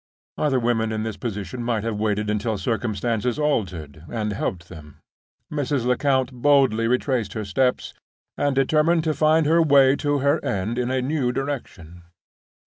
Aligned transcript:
Other 0.39 0.59
women 0.59 0.91
in 0.91 1.03
this 1.03 1.15
position 1.15 1.61
might 1.63 1.83
have 1.83 1.99
waited 1.99 2.27
until 2.27 2.57
circumstances 2.57 3.37
altered, 3.37 4.03
and 4.09 4.33
helped 4.33 4.67
them. 4.67 4.97
Mrs. 5.53 5.85
Lecount 5.85 6.31
boldly 6.31 6.87
retraced 6.87 7.33
her 7.33 7.45
steps, 7.45 7.93
and 8.35 8.55
determined 8.55 9.03
to 9.03 9.13
find 9.13 9.45
her 9.45 9.61
way 9.61 9.95
to 9.97 10.17
her 10.17 10.43
end 10.43 10.79
in 10.79 10.89
a 10.89 11.03
new 11.03 11.31
direction. 11.31 12.01